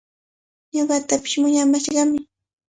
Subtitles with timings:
[0.75, 2.19] Ñuqatapish muyamashqami.